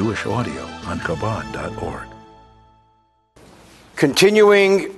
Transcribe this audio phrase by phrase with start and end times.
[0.00, 2.08] Jewish audio on Chabad.org.
[3.96, 4.96] Continuing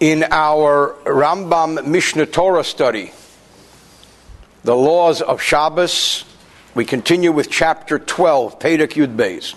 [0.00, 3.12] in our Rambam Mishneh Torah study,
[4.64, 6.24] the laws of Shabbos,
[6.74, 9.54] we continue with chapter 12, Perek Yud Beis.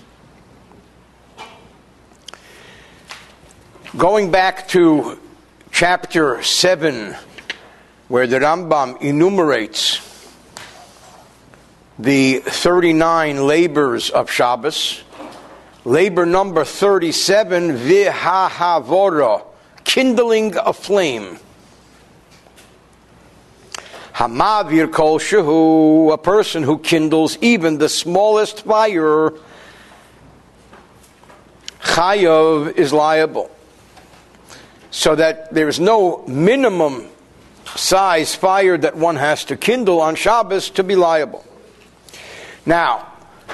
[3.96, 5.18] Going back to
[5.72, 7.16] chapter 7,
[8.10, 10.13] where the Rambam enumerates
[12.00, 15.04] the 39 labors of Shabbos,
[15.86, 19.46] labor number 37, Vihahavora,
[19.84, 21.38] kindling a flame.
[24.14, 29.34] Hamavir kol shehu, a person who kindles even the smallest fire,
[31.82, 33.52] Chayav is liable
[34.90, 37.08] so that there is no minimum
[37.76, 41.44] size fire that one has to kindle on Shabbos to be liable.
[42.66, 43.12] Now,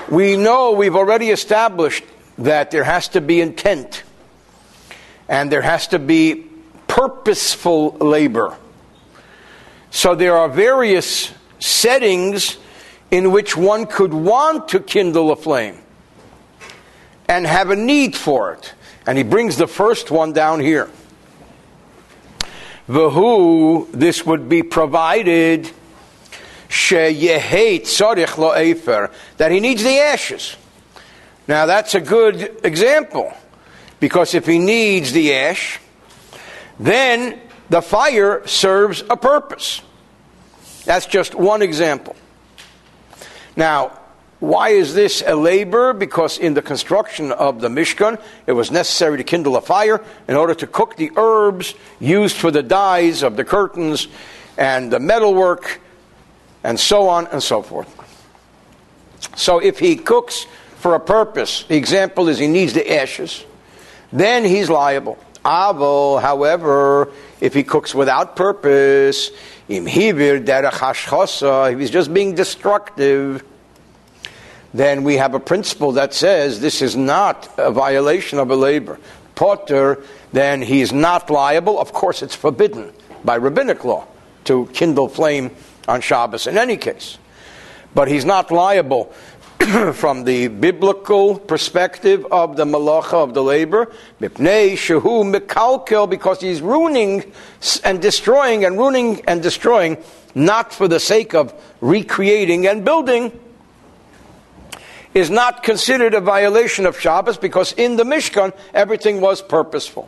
[0.09, 2.03] we know we've already established
[2.38, 4.03] that there has to be intent
[5.28, 6.47] and there has to be
[6.88, 8.58] purposeful labor.
[9.92, 12.58] So there are various settings
[13.11, 15.78] in which one could want to kindle a flame
[17.28, 18.73] and have a need for it.
[19.05, 20.89] And he brings the first one down here.
[22.88, 25.72] Vahu, this would be provided
[29.38, 30.56] that he needs the ashes.
[31.48, 33.34] Now that's a good example
[34.00, 35.80] because if he needs the ash,
[36.80, 39.82] then the fire serves a purpose.
[40.86, 42.16] That's just one example.
[43.56, 44.00] Now,
[44.40, 45.94] why is this a labor?
[45.94, 50.36] Because in the construction of the Mishkan, it was necessary to kindle a fire in
[50.36, 54.08] order to cook the herbs used for the dyes of the curtains
[54.58, 55.82] and the metalwork
[56.63, 57.95] and so on and so forth.
[59.35, 60.45] So if he cooks
[60.77, 63.45] for a purpose, the example is he needs the ashes,
[64.11, 65.17] then he's liable.
[65.45, 69.31] Avo, however, if he cooks without purpose,
[69.67, 69.86] if
[71.80, 73.43] he's just being destructive,
[74.73, 78.99] then we have a principle that says this is not a violation of a labor.
[79.36, 80.03] Potter,
[80.33, 81.80] then he is not liable.
[81.80, 82.92] Of course, it's forbidden
[83.23, 84.05] by rabbinic law
[84.45, 85.52] to kindle flame
[85.89, 87.17] on Shabbos in any case.
[87.94, 89.11] But he's not liable
[89.94, 93.92] from the biblical perspective of the malacha of the labor,
[94.22, 94.78] mipnei
[96.10, 97.32] because he's ruining
[97.83, 99.98] and destroying and ruining and destroying,
[100.36, 103.38] not for the sake of recreating and building,
[105.14, 110.08] is not considered a violation of Shabbos because in the Mishkan everything was purposeful.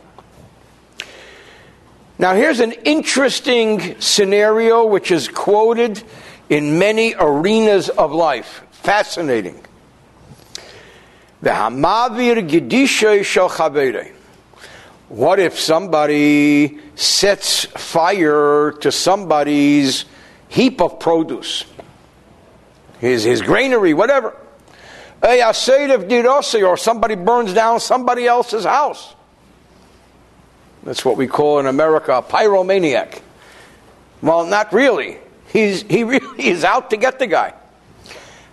[2.18, 6.02] Now, here's an interesting scenario which is quoted
[6.48, 8.62] in many arenas of life.
[8.70, 9.64] Fascinating.
[15.08, 20.04] What if somebody sets fire to somebody's
[20.48, 21.64] heap of produce,
[23.00, 24.36] his, his granary, whatever?
[26.62, 29.14] or somebody burns down somebody else's house.
[30.84, 33.20] That's what we call in America a pyromaniac.
[34.20, 35.18] Well, not really.
[35.52, 37.54] He's, he really is out to get the guy.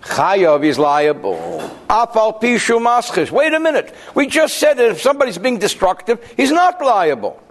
[0.02, 1.38] Chayav is liable.
[1.90, 3.32] Afal pishu maschis.
[3.32, 3.94] Wait a minute.
[4.16, 7.42] We just said that if somebody's being destructive, he's not liable.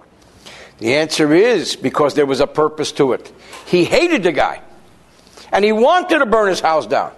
[0.79, 3.31] The answer is because there was a purpose to it.
[3.67, 4.61] He hated the guy.
[5.51, 7.11] And he wanted to burn his house down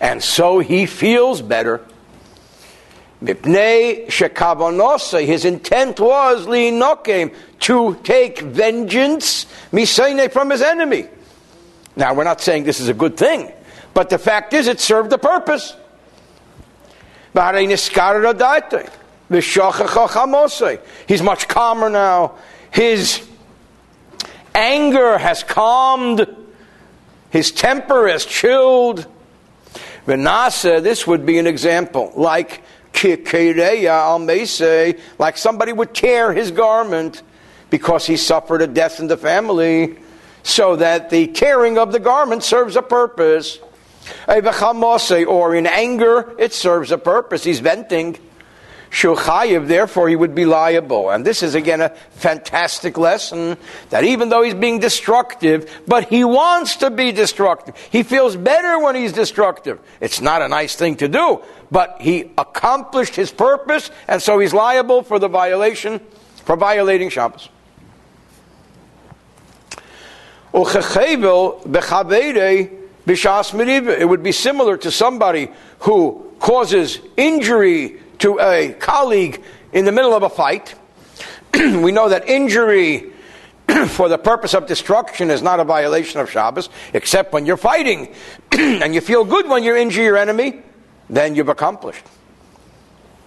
[0.00, 1.82] and so he feels better.
[3.22, 6.46] Mipnei shekavonosa, his intent was
[7.60, 11.06] to take vengeance misaine from his enemy.
[11.96, 13.52] Now we're not saying this is a good thing,
[13.92, 15.76] but the fact is it served the purpose.
[21.06, 22.34] He's much calmer now.
[22.70, 23.28] His
[24.54, 26.26] anger has calmed.
[27.30, 29.06] His temper has chilled.
[30.06, 32.62] Vinasa, this would be an example, like
[35.18, 37.22] like somebody would tear his garment
[37.70, 39.96] because he suffered a death in the family,
[40.42, 43.58] so that the tearing of the garment serves a purpose.
[44.26, 47.44] Or in anger, it serves a purpose.
[47.44, 48.18] He's venting.
[48.90, 51.10] Shulchayev, therefore, he would be liable.
[51.10, 53.56] And this is again a fantastic lesson
[53.90, 57.76] that even though he's being destructive, but he wants to be destructive.
[57.90, 59.78] He feels better when he's destructive.
[60.00, 61.40] It's not a nice thing to do,
[61.70, 66.00] but he accomplished his purpose, and so he's liable for the violation,
[66.44, 67.48] for violating Shabbos.
[70.52, 70.64] It
[74.08, 75.48] would be similar to somebody
[75.80, 80.74] who causes injury to a colleague in the middle of a fight,
[81.54, 83.12] we know that injury
[83.88, 88.14] for the purpose of destruction is not a violation of Shabbos, except when you're fighting
[88.52, 90.62] and you feel good when you injure your enemy,
[91.08, 92.04] then you've accomplished.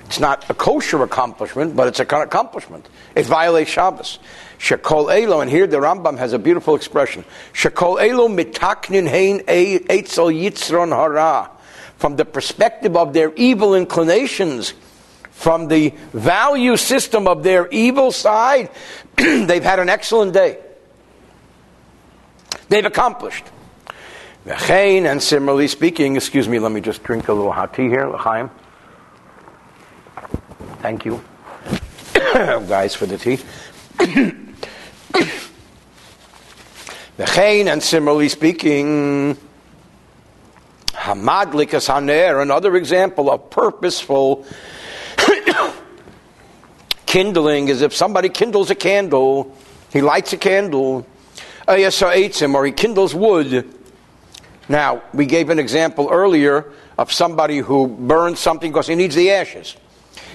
[0.05, 2.87] It's not a kosher accomplishment, but it's an accomplishment.
[3.15, 4.19] It violates Shabbos.
[4.59, 7.25] Shekol Elo, and here the Rambam has a beautiful expression.
[7.53, 11.49] Shekol Elo mitaknin hein eitzel yitzron hara.
[11.97, 14.73] From the perspective of their evil inclinations,
[15.31, 18.69] from the value system of their evil side,
[19.17, 20.59] they've had an excellent day.
[22.69, 23.45] They've accomplished.
[24.45, 28.49] And similarly speaking, excuse me, let me just drink a little hot tea here, L'chaim.
[30.81, 31.23] Thank you,
[32.33, 33.39] guys, for the tea.
[37.69, 39.37] and similarly speaking,
[41.03, 44.45] Hamadlikas Haner, another example of purposeful
[47.05, 49.53] kindling is if somebody kindles a candle,
[49.91, 51.05] he lights a candle,
[51.67, 53.69] or he kindles wood.
[54.69, 59.31] Now, we gave an example earlier of somebody who burns something because he needs the
[59.31, 59.75] ashes.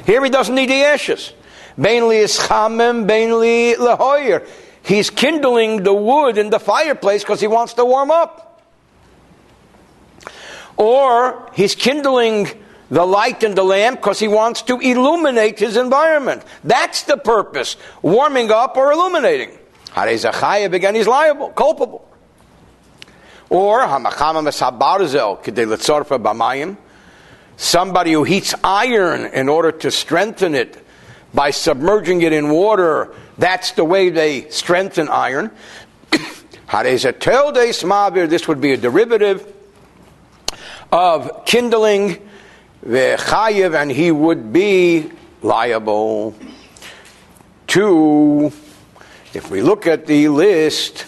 [0.05, 1.32] Here he doesn't need the ashes.
[1.79, 4.47] Mainly is chamem, mainly lehoyer.
[4.82, 8.48] He's kindling the wood in the fireplace because he wants to warm up.
[10.78, 12.48] Or he's kindling
[12.90, 16.42] the light in the lamp because he wants to illuminate his environment.
[16.64, 17.76] That's the purpose.
[18.00, 19.58] Warming up or illuminating.
[19.94, 22.08] Again, he's liable, culpable.
[23.50, 23.80] Or
[27.56, 30.84] somebody who heats iron in order to strengthen it
[31.34, 33.12] by submerging it in water.
[33.36, 35.50] That's the way they strengthen iron.
[36.70, 39.57] This would be a derivative
[40.90, 42.19] of kindling
[42.85, 45.11] V'chayev, and he would be
[45.43, 46.35] liable.
[47.67, 48.52] Two,
[49.35, 51.05] if we look at the list,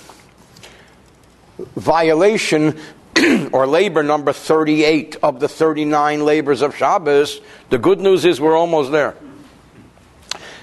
[1.77, 2.79] violation
[3.53, 7.41] or labor number 38 of the 39 labors of Shabbos,
[7.71, 9.15] the good news is we're almost there.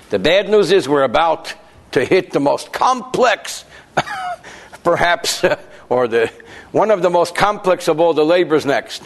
[0.09, 1.53] The bad news is we're about
[1.91, 3.65] to hit the most complex,
[4.83, 5.43] perhaps,
[5.89, 6.31] or the
[6.71, 9.03] one of the most complex of all the labors next.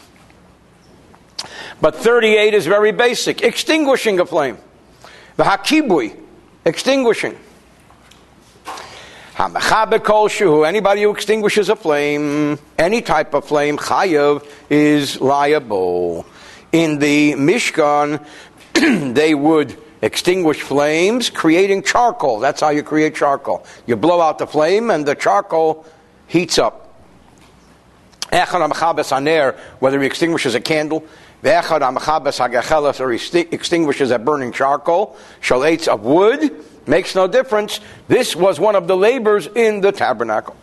[1.79, 4.57] But 38 is very basic extinguishing a flame.
[5.37, 6.15] The hakibui,
[6.65, 7.37] extinguishing.
[9.39, 16.27] Anybody who extinguishes a flame, any type of flame, chayav, is liable.
[16.71, 18.23] In the Mishkan,
[19.15, 22.39] they would extinguish flames, creating charcoal.
[22.39, 23.65] That's how you create charcoal.
[23.87, 25.85] You blow out the flame, and the charcoal
[26.31, 26.87] heats up.
[28.31, 31.03] Whether he extinguishes a candle,
[31.43, 33.19] or he
[33.51, 37.81] extinguishes a burning charcoal, shalates of wood, makes no difference.
[38.07, 40.55] This was one of the labors in the tabernacle.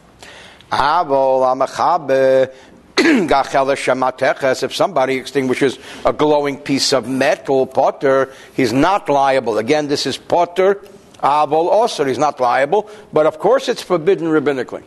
[4.62, 9.58] if somebody extinguishes a glowing piece of metal, potter, he's not liable.
[9.58, 10.82] Again, this is potter,
[11.22, 14.84] avol also, he's not liable, but of course it's forbidden rabbinically.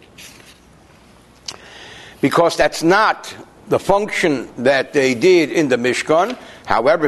[2.21, 3.35] Because that's not
[3.67, 6.37] the function that they did in the Mishkan.
[6.65, 7.07] However,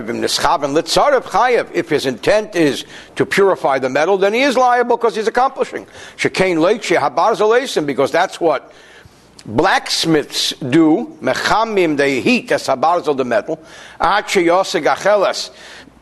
[1.74, 5.86] if his intent is to purify the metal, then he is liable because he's accomplishing.
[6.18, 8.74] Because that's what
[9.46, 11.18] blacksmiths do.
[11.22, 13.60] Mechamim, they heat as habarzel the metal.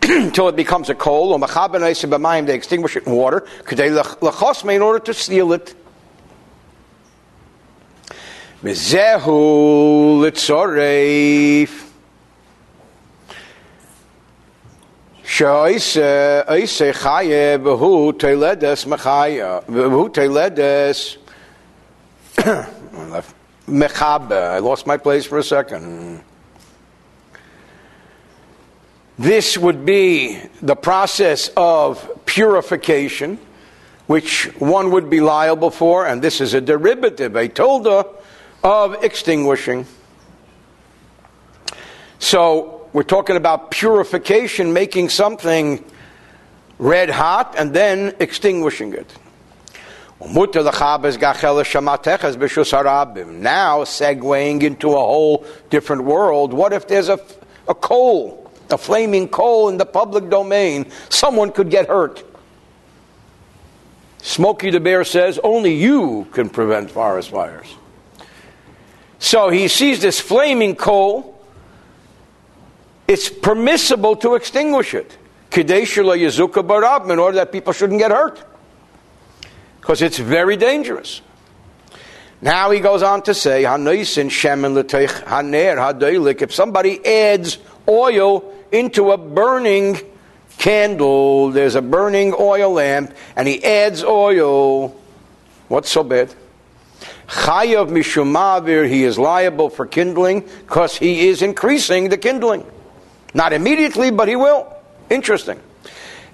[0.04, 1.40] Until it becomes a coal, or
[2.46, 5.76] they extinguish it in water, in order to seal it.
[8.64, 11.88] Mizehu litzoref.
[15.24, 21.18] Shoise oise chaye v'hu teiledes mechaya v'hu teiledes
[23.68, 24.32] mechabe.
[24.32, 26.22] I lost my place for a second.
[29.18, 33.40] This would be the process of purification,
[34.06, 38.22] which one would be liable for, and this is a derivative, a tolda
[38.64, 39.86] of extinguishing.
[42.20, 45.84] So we're talking about purification, making something
[46.78, 49.12] red hot and then extinguishing it.
[53.42, 57.20] Now, segueing into a whole different world, what if there's a,
[57.68, 60.92] a coal, a flaming coal in the public domain?
[61.10, 62.24] Someone could get hurt.
[64.20, 67.76] Smokey the Bear says only you can prevent forest fires.
[69.22, 71.32] So he sees this flaming coal
[73.12, 75.18] it's permissible to extinguish it.
[75.50, 78.42] Kadeshula Yazuka Barab, in order that people shouldn't get hurt.
[79.82, 81.22] Because it's very dangerous.
[82.42, 84.08] Now he goes on to say, if
[86.54, 90.00] somebody adds oil into a burning
[90.58, 94.96] candle, there's a burning oil lamp, and he adds oil,
[95.68, 96.34] what's so bad?
[97.32, 102.70] Chayav mishumavir, he is liable for kindling because he is increasing the kindling.
[103.34, 104.68] Not immediately, but he will.
[105.10, 105.58] Interesting.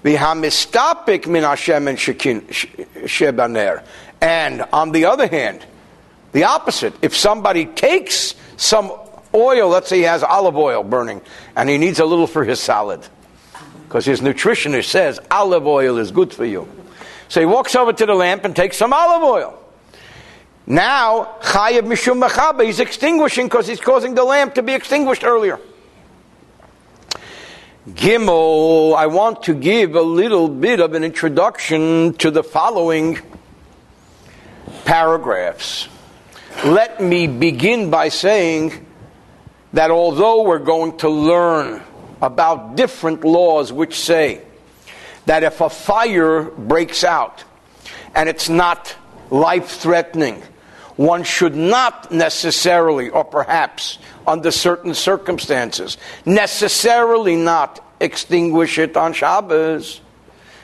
[0.02, 3.84] V'hamistapik min Hashem and shebaner.
[4.20, 5.64] And on the other hand,
[6.32, 6.94] the opposite.
[7.00, 8.92] If somebody takes some
[9.32, 11.22] oil, let's say he has olive oil burning,
[11.54, 13.06] and he needs a little for his salad,
[13.84, 16.68] because his nutritionist says olive oil is good for you.
[17.28, 19.62] So he walks over to the lamp and takes some olive oil.
[20.70, 25.58] Now, Chayav Mishum Mechaba, he's extinguishing because he's causing the lamp to be extinguished earlier.
[27.88, 33.18] Gimel, I want to give a little bit of an introduction to the following
[34.84, 35.88] paragraphs.
[36.62, 38.86] Let me begin by saying
[39.72, 41.82] that although we're going to learn
[42.20, 44.42] about different laws which say
[45.24, 47.42] that if a fire breaks out
[48.14, 48.94] and it's not
[49.30, 50.42] life threatening,
[50.98, 60.00] one should not necessarily, or perhaps under certain circumstances, necessarily not extinguish it on Shabbos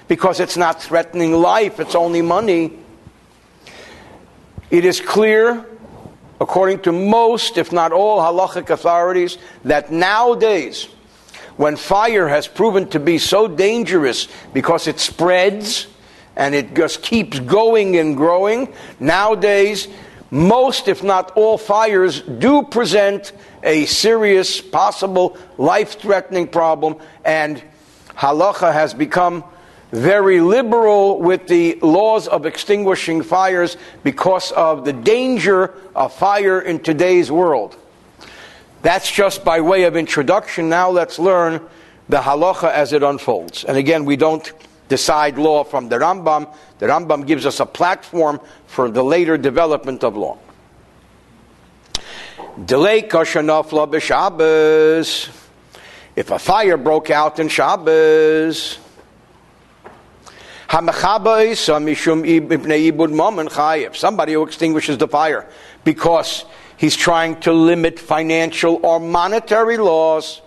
[0.08, 2.76] because it's not threatening life, it's only money.
[4.72, 5.64] It is clear,
[6.40, 10.88] according to most, if not all, halachic authorities, that nowadays,
[11.56, 15.86] when fire has proven to be so dangerous because it spreads
[16.34, 19.86] and it just keeps going and growing, nowadays
[20.34, 23.30] most, if not all, fires do present
[23.62, 27.62] a serious, possible, life threatening problem, and
[28.16, 29.44] halacha has become
[29.92, 36.80] very liberal with the laws of extinguishing fires because of the danger of fire in
[36.80, 37.76] today's world.
[38.82, 40.68] That's just by way of introduction.
[40.68, 41.60] Now let's learn
[42.08, 43.62] the halacha as it unfolds.
[43.62, 44.52] And again, we don't
[44.88, 46.54] decide law from the Rambam.
[46.78, 50.38] The Rambam gives us a platform for the later development of law.
[52.64, 55.28] Delay kashanafla b'Shabbos.
[56.16, 58.78] If a fire broke out in Shabbos,
[60.68, 61.04] Somebody
[64.32, 65.48] who extinguishes the fire
[65.84, 66.44] because
[66.76, 70.40] he's trying to limit financial or monetary loss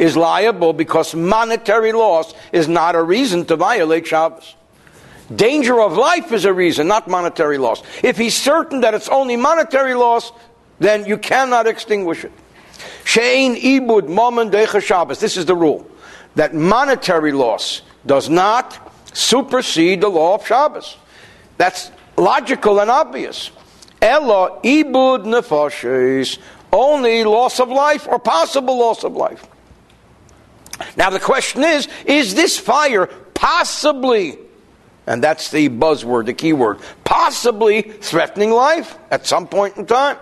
[0.00, 4.56] is liable because monetary loss is not a reason to violate Shabbos.
[5.36, 7.82] Danger of life is a reason, not monetary loss.
[8.02, 10.32] If he's certain that it's only monetary loss,
[10.78, 12.32] then you cannot extinguish it.
[13.04, 15.20] Shein ibud moment decha Shabbos.
[15.20, 15.86] This is the rule
[16.34, 20.96] that monetary loss does not supersede the law of Shabbos.
[21.58, 23.50] That's logical and obvious.
[24.00, 26.38] Ella ibud nefashes.
[26.72, 29.49] Only loss of life or possible loss of life.
[30.96, 34.38] Now the question is, is this fire possibly,
[35.06, 40.16] and that's the buzzword, the key word, possibly threatening life at some point in time?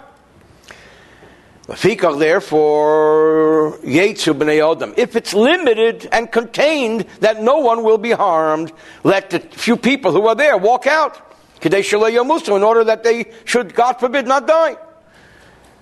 [1.69, 3.79] Therefore.
[3.83, 8.73] If it's limited and contained, that no one will be harmed,
[9.05, 11.21] let the few people who are there walk out.
[11.63, 14.79] In order that they should, God forbid, not die.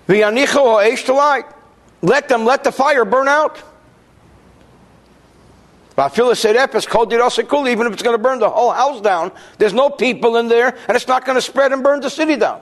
[0.09, 0.35] Let
[2.29, 3.63] them let the fire burn out.
[5.97, 10.77] Even if it's going to burn the whole house down, there's no people in there,
[10.89, 12.61] and it's not going to spread and burn the city down.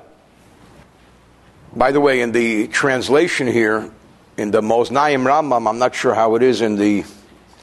[1.75, 3.91] By the way, in the translation here,
[4.37, 7.05] in the Moznaim Rambam, I'm not sure how it is in the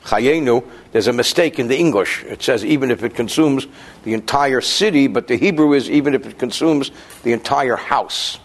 [0.03, 2.23] Chayenu, there's a mistake in the English.
[2.23, 3.67] It says even if it consumes
[4.03, 6.91] the entire city, but the Hebrew is even if it consumes
[7.23, 8.39] the entire house.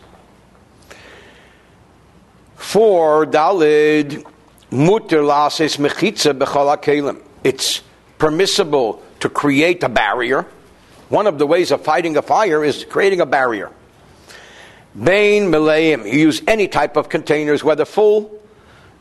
[2.56, 4.24] For Dalid
[4.70, 7.82] Mutter lases mechitza b'chol It's
[8.18, 10.46] permissible to create a barrier.
[11.08, 13.70] One of the ways of fighting a fire is creating a barrier.
[14.94, 18.40] Bain Milayim, you use any type of containers, whether full,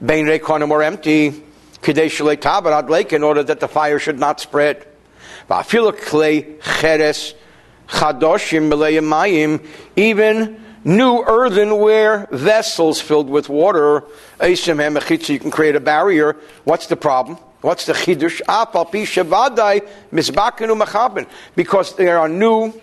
[0.06, 1.44] Bain Rekonim or empty,
[1.82, 4.86] Kadesh Tabarad Lake, in order that the fire should not spread.
[9.96, 14.04] Even new earthenware vessels filled with water,
[14.42, 16.38] you can create a barrier.
[16.64, 17.38] What's the problem?
[17.60, 18.42] What's the chidush?
[21.56, 22.74] Because they are new,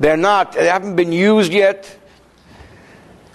[0.00, 1.98] they're not, they haven't been used yet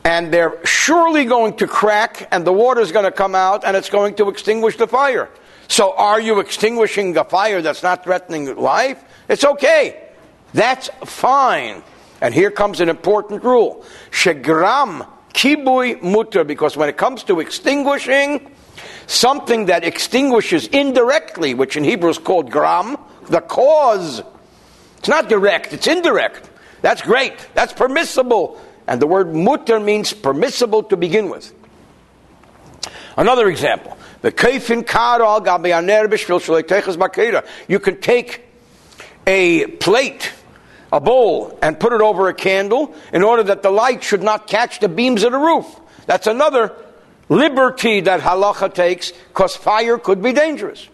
[0.05, 3.89] and they're surely going to crack, and the water's going to come out, and it's
[3.89, 5.29] going to extinguish the fire.
[5.67, 9.03] So, are you extinguishing a fire that's not threatening life?
[9.29, 10.09] It's okay.
[10.53, 11.83] That's fine.
[12.23, 13.85] And here comes an important rule.
[14.09, 18.49] Shegram kibui mutter, because when it comes to extinguishing,
[19.07, 24.23] something that extinguishes indirectly, which in Hebrew is called gram, the cause.
[24.99, 26.49] It's not direct, it's indirect.
[26.81, 27.33] That's great.
[27.55, 28.61] That's permissible.
[28.87, 31.53] And the word mutter means permissible to begin with.
[33.17, 33.97] Another example.
[34.23, 34.31] You
[37.79, 38.41] can take
[39.27, 40.33] a plate,
[40.93, 44.45] a bowl, and put it over a candle in order that the light should not
[44.45, 45.65] catch the beams of the roof.
[46.05, 46.71] That's another
[47.29, 50.87] liberty that halacha takes because fire could be dangerous.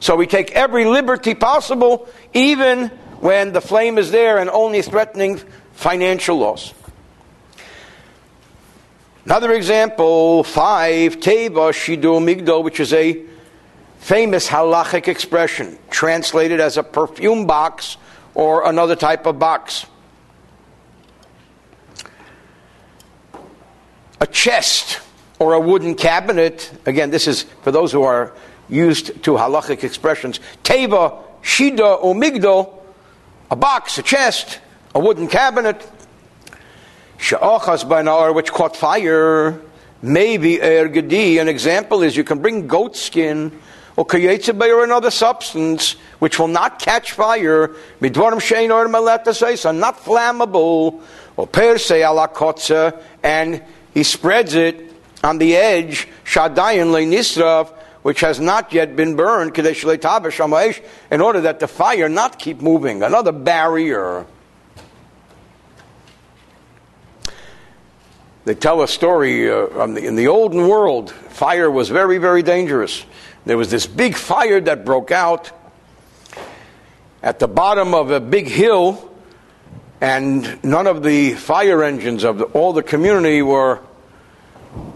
[0.00, 2.88] So we take every liberty possible, even
[3.20, 5.40] when the flame is there and only threatening
[5.72, 6.74] financial loss.
[9.24, 13.22] Another example, five, Teva Shidu Migdal, which is a
[13.98, 17.98] famous halachic expression, translated as a perfume box
[18.34, 19.86] or another type of box.
[24.20, 25.00] A chest
[25.38, 28.32] or a wooden cabinet, again, this is for those who are
[28.68, 30.40] used to halachic expressions.
[30.62, 32.72] Teva, Shida, or Migdal,
[33.50, 34.60] a box, a chest,
[34.94, 35.86] a wooden cabinet.
[37.18, 39.60] Sha'achas by which caught fire.
[40.02, 41.40] Maybe ergadi.
[41.40, 43.58] An example is you can bring goat skin
[43.96, 47.68] or creates kayetze or another substance which will not catch fire.
[48.00, 51.00] Midvarim shein or maleta so not flammable.
[51.36, 54.92] Or per se ala kotza, and he spreads it
[55.24, 57.72] on the edge, shadayin nisrav,
[58.02, 63.02] which has not yet been burned, in order that the fire not keep moving.
[63.02, 64.26] Another barrier.
[68.44, 73.04] They tell a story uh, in the olden world, fire was very, very dangerous.
[73.46, 75.52] There was this big fire that broke out
[77.22, 79.10] at the bottom of a big hill,
[80.00, 83.80] and none of the fire engines of the, all the community were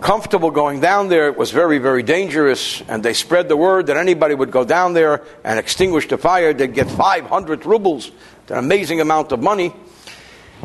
[0.01, 1.29] comfortable going down there.
[1.29, 4.95] It was very, very dangerous, and they spread the word that anybody would go down
[4.95, 6.55] there and extinguish the fire.
[6.55, 8.11] They'd get 500 rubles,
[8.49, 9.75] an amazing amount of money,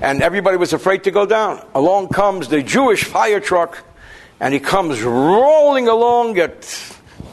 [0.02, 1.62] and everybody was afraid to go down.
[1.76, 3.84] Along comes the Jewish fire truck,
[4.40, 6.64] and he comes rolling along at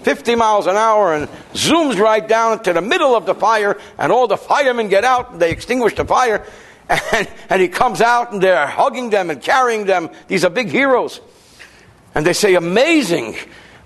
[0.02, 4.10] 50 miles an hour and zooms right down to the middle of the fire, and
[4.10, 6.46] all the firemen get out and they extinguish the fire.
[7.12, 10.10] And, and he comes out and they're hugging them and carrying them.
[10.26, 11.20] These are big heroes.
[12.16, 13.36] And they say, amazing,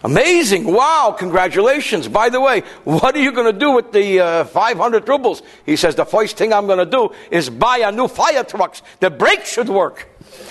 [0.02, 2.08] amazing, wow, congratulations.
[2.08, 5.42] By the way, what are you going to do with the uh, 500 rubles?
[5.66, 8.76] He says, the first thing I'm going to do is buy a new fire truck.
[9.00, 10.08] The brakes should work.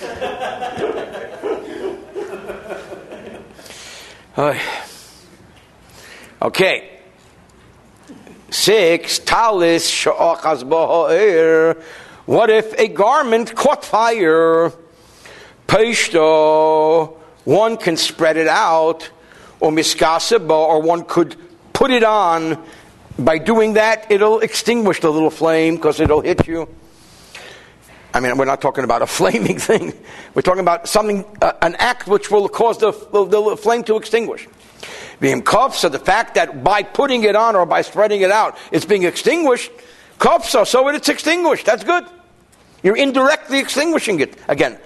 [4.36, 4.54] uh,
[6.44, 6.90] okay.
[8.50, 11.82] Six, talis sha'achaz ba'ha'ir.
[12.26, 14.72] What if a garment caught fire?
[15.66, 19.10] Peshto one can spread it out,
[19.60, 21.36] or miskaseba, or one could
[21.72, 22.62] put it on.
[23.18, 26.68] By doing that, it'll extinguish the little flame because it'll hit you.
[28.12, 29.92] I mean, we're not talking about a flaming thing.
[30.34, 33.96] We're talking about something, uh, an act which will cause the, the, the flame to
[33.96, 34.48] extinguish.
[35.20, 38.58] Being kofsa, so the fact that by putting it on or by spreading it out,
[38.72, 39.70] it's being extinguished,
[40.18, 41.66] kofsa, so it's extinguished.
[41.66, 42.04] That's good.
[42.82, 44.36] You're indirectly extinguishing it.
[44.48, 44.78] Again,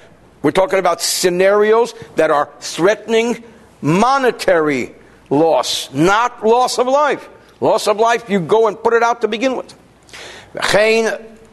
[0.43, 3.43] we're talking about scenarios that are threatening
[3.81, 4.95] monetary
[5.31, 7.29] loss, not loss of life.
[7.61, 9.75] Loss of life, you go and put it out to begin with.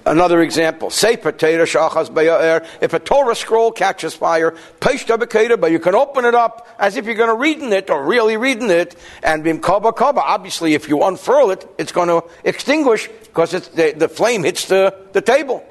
[0.08, 6.26] Another example, say potato shachas If a Torah scroll catches fire, but you can open
[6.26, 9.44] it up as if you're going to read in it or really reading it, and
[9.44, 10.22] bim kaba kaba.
[10.22, 14.96] Obviously, if you unfurl it, it's going to extinguish because the, the flame hits the,
[15.14, 15.66] the table.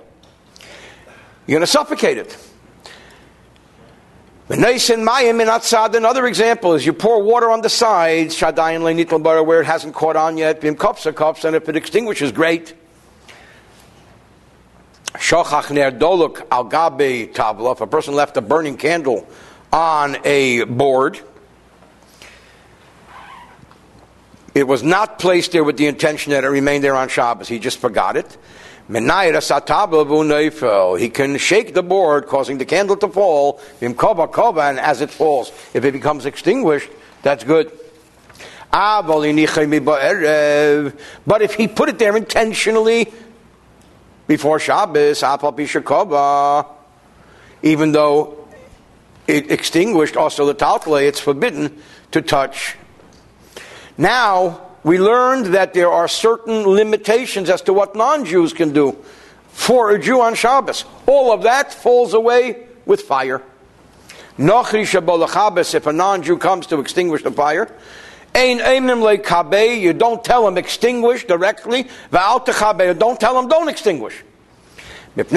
[1.47, 2.37] You're going to suffocate it.
[4.49, 10.61] Another example is you pour water on the sides, where it hasn't caught on yet,
[10.61, 12.75] bim cups or cups, and if it extinguishes, great.
[15.25, 17.73] Shochach ner doluk al gabe tabla.
[17.73, 19.27] If a person left a burning candle
[19.73, 21.19] on a board,
[24.55, 27.49] it was not placed there with the intention that it remained there on Shabbos.
[27.49, 28.37] He just forgot it.
[28.87, 28.93] He
[31.09, 33.99] can shake the board, causing the candle to fall, and
[34.79, 36.91] as it falls, if it becomes extinguished,
[37.23, 37.73] that's good.
[38.71, 39.25] Ah, but
[41.41, 43.11] if he put it there intentionally
[44.27, 45.23] before Shabbos,
[47.63, 48.47] even though
[49.27, 51.81] it extinguished also the talcale, it's forbidden
[52.13, 52.77] to touch.
[53.97, 58.97] Now, we learned that there are certain limitations as to what non Jews can do
[59.49, 60.85] for a Jew on Shabbos.
[61.07, 63.43] All of that falls away with fire.
[64.37, 67.71] If a non Jew comes to extinguish the fire,
[68.35, 71.89] you don't tell him extinguish directly.
[72.11, 74.23] Don't tell him don't extinguish.
[75.17, 75.33] Because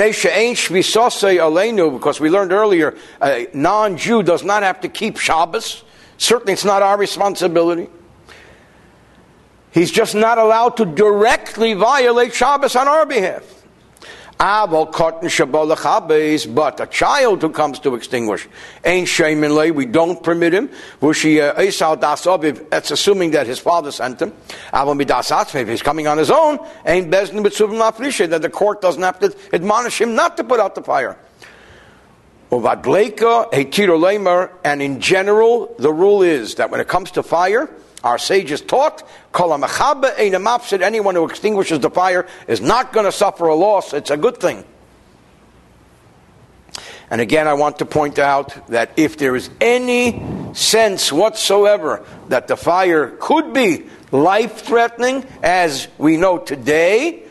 [2.20, 5.84] we learned earlier, a non Jew does not have to keep Shabbos.
[6.18, 7.88] Certainly, it's not our responsibility.
[9.72, 13.57] He's just not allowed to directly violate Shabbos on our behalf.
[14.40, 14.94] But
[16.80, 18.48] a child who comes to extinguish
[18.86, 19.74] ain't shamin.
[19.74, 20.70] We don't permit him.
[21.02, 21.72] Uh,
[22.70, 24.34] that's assuming that his father sent him.
[24.74, 30.14] If he's coming on his own, ain't that the court doesn't have to admonish him
[30.14, 31.18] not to put out the fire.
[32.50, 32.64] And
[34.82, 37.70] in general, the rule is that when it comes to fire,
[38.04, 43.56] our sages taught, said anyone who extinguishes the fire is not going to suffer a
[43.56, 43.94] loss.
[43.94, 44.64] It's a good thing.
[47.10, 50.22] And again, I want to point out that if there is any
[50.54, 57.24] sense whatsoever that the fire could be life threatening, as we know today,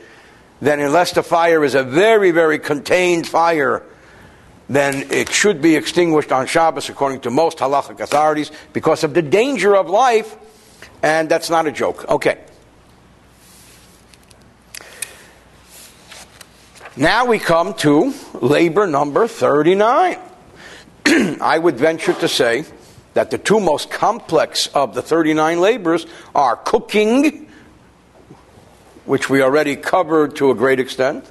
[0.60, 3.82] then unless the fire is a very, very contained fire,
[4.68, 9.22] then it should be extinguished on Shabbos according to most halachic authorities because of the
[9.22, 10.36] danger of life
[11.02, 12.08] and that's not a joke.
[12.08, 12.38] Okay.
[16.96, 20.18] Now we come to labor number 39.
[21.06, 22.64] I would venture to say
[23.12, 27.50] that the two most complex of the 39 labors are cooking,
[29.04, 31.30] which we already covered to a great extent,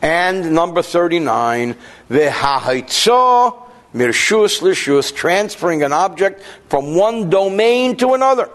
[0.00, 1.76] and number 39,
[2.08, 3.60] v'hahitzah
[3.94, 8.48] mirshus lishus, transferring an object from one domain to another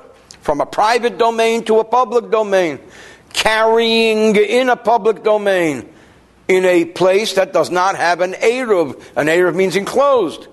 [0.47, 2.79] from a private domain to a public domain,
[3.33, 5.85] carrying in a public domain
[6.47, 8.97] in a place that does not have an Eruv.
[9.17, 10.47] An Eruv means enclosed.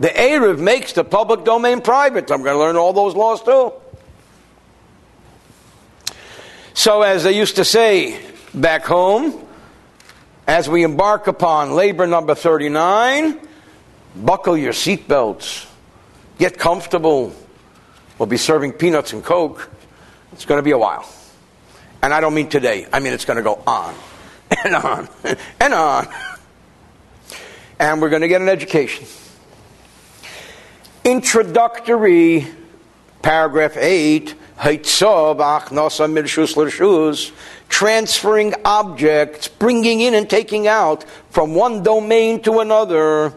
[0.00, 2.30] The Eruv makes the public domain private.
[2.30, 3.74] I'm going to learn all those laws too.
[6.72, 8.18] So, as they used to say
[8.54, 9.46] back home,
[10.46, 13.38] as we embark upon labor number 39,
[14.16, 15.66] buckle your seatbelts,
[16.38, 17.34] get comfortable,
[18.22, 19.68] will be serving peanuts and Coke,
[20.30, 21.12] it's going to be a while.
[22.04, 23.96] And I don't mean today, I mean it's going to go on
[24.64, 25.08] and on
[25.60, 26.06] and on.
[27.80, 29.06] And we're going to get an education.
[31.02, 32.46] Introductory,
[33.22, 34.36] paragraph 8,
[37.68, 43.34] transferring objects, bringing in and taking out from one domain to another.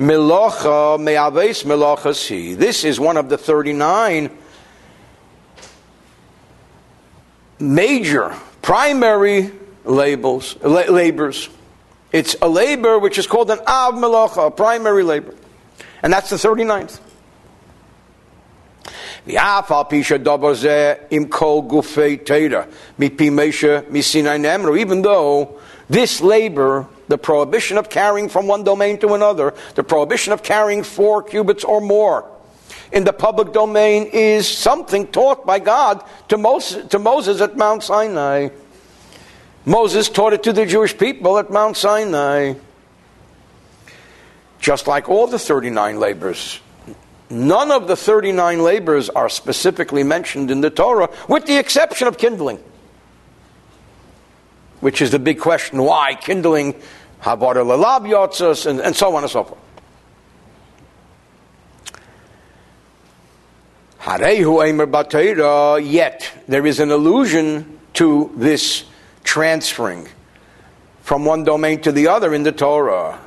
[0.00, 2.54] Milocha me'aves milocha si.
[2.54, 4.30] This is one of the 39
[7.58, 9.52] major primary
[9.84, 11.50] labels, la- labors.
[12.12, 15.34] It's a labor which is called an av melocha, a primary labor.
[16.02, 16.98] And that's the 39th.
[24.78, 25.60] Even though
[25.90, 30.82] this labor the prohibition of carrying from one domain to another, the prohibition of carrying
[30.82, 32.26] four cubits or more
[32.92, 37.82] in the public domain is something taught by God to Moses, to Moses at Mount
[37.82, 38.48] Sinai.
[39.64, 42.54] Moses taught it to the Jewish people at Mount Sinai.
[44.58, 46.60] Just like all the 39 labors.
[47.30, 52.18] None of the 39 labors are specifically mentioned in the Torah, with the exception of
[52.18, 52.58] kindling.
[54.80, 56.74] Which is the big question why kindling
[57.22, 59.60] Havara Lalab Yotzos, and, and so on and so forth.
[64.00, 68.84] Harehu Eimer Batera, yet there is an allusion to this
[69.24, 70.08] transferring
[71.02, 73.18] from one domain to the other in the Torah,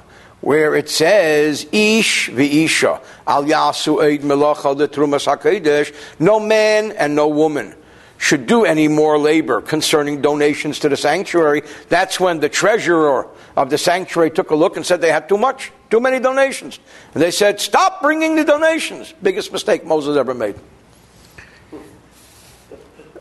[0.41, 7.15] where it says, Ish v'isha, al yasu eid melacha the trumas hakedesh, no man and
[7.15, 7.75] no woman
[8.23, 11.62] should do any more labor concerning donations to the sanctuary.
[11.89, 15.38] That's when the treasurer of the sanctuary took a look and said they had too
[15.38, 16.79] much, too many donations.
[17.13, 19.13] And they said, Stop bringing the donations.
[19.21, 20.55] Biggest mistake Moses ever made.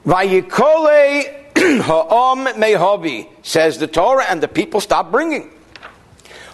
[0.07, 1.51] Vayikole
[1.83, 5.51] ha'om mehobi, says the Torah, and the people stopped bringing.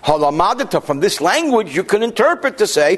[0.09, 2.97] Halamadata, from this language, you can interpret to say,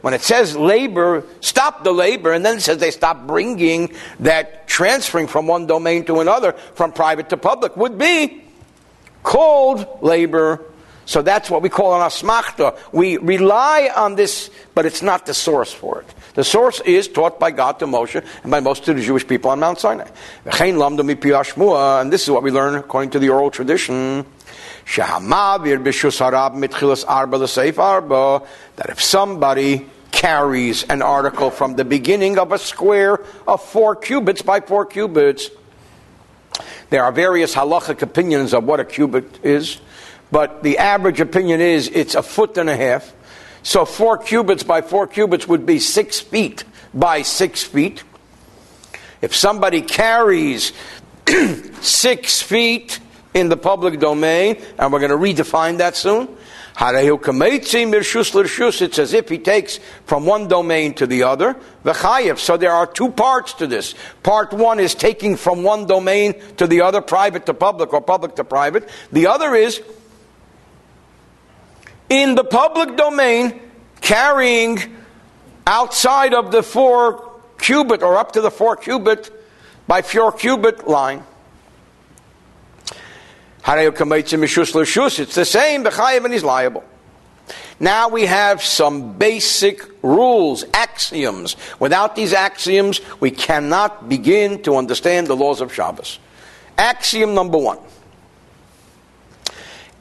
[0.00, 4.66] When it says labor, stop the labor, and then it says they stop bringing that
[4.66, 8.42] transferring from one domain to another, from private to public, would be
[9.22, 10.64] called labor.
[11.06, 12.76] So that's what we call an asmachta.
[12.92, 16.14] We rely on this, but it's not the source for it.
[16.34, 19.50] The source is taught by God to Moshe and by most of the Jewish people
[19.52, 20.08] on Mount Sinai.
[20.44, 24.26] And this is what we learn according to the oral tradition.
[28.76, 34.42] That if somebody carries an article from the beginning of a square of four cubits
[34.42, 35.50] by four cubits,
[36.90, 39.78] there are various halachic opinions of what a cubit is.
[40.30, 43.12] But the average opinion is it's a foot and a half.
[43.62, 48.02] So four cubits by four cubits would be six feet by six feet.
[49.20, 50.72] If somebody carries
[51.80, 53.00] six feet
[53.34, 56.28] in the public domain, and we're going to redefine that soon,
[56.78, 61.56] it's as if he takes from one domain to the other.
[62.36, 63.94] So there are two parts to this.
[64.22, 68.36] Part one is taking from one domain to the other, private to public or public
[68.36, 68.88] to private.
[69.10, 69.82] The other is
[72.08, 73.60] in the public domain
[74.00, 74.96] carrying
[75.66, 79.32] outside of the four cubit or up to the four cubit
[79.86, 81.22] by four cubit line.
[85.18, 86.84] It's the same, and he's liable.
[87.78, 91.56] Now we have some basic rules, axioms.
[91.78, 96.18] Without these axioms, we cannot begin to understand the laws of Shabbos.
[96.78, 97.78] Axiom number one.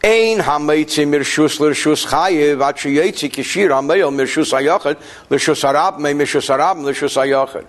[0.06, 2.06] Ein mirshus
[2.76, 3.70] sheyetzi kishir
[4.12, 4.54] mirshus
[5.32, 6.78] l'rshus harab me mirshus harab
[7.18, 7.66] hayachid.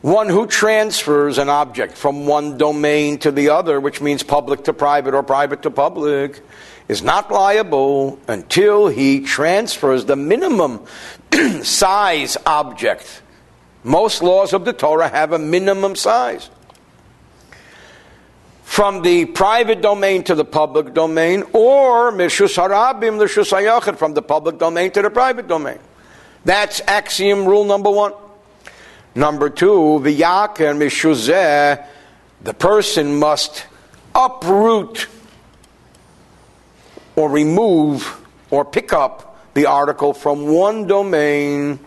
[0.00, 4.72] One who transfers an object from one domain to the other, which means public to
[4.72, 6.40] private or private to public,
[6.88, 10.86] is not liable until he transfers the minimum
[11.62, 13.20] size object.
[13.84, 16.48] Most laws of the Torah have a minimum size
[18.78, 24.56] from the private domain to the public domain, or mishus harabim hayachid from the public
[24.56, 25.80] domain to the private domain.
[26.44, 28.12] That's axiom rule number one.
[29.16, 31.84] Number two, v'yaker mishuzeh,
[32.44, 33.66] the person must
[34.14, 35.08] uproot
[37.16, 41.80] or remove or pick up the article from one domain,